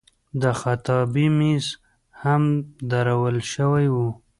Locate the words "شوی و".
3.53-3.95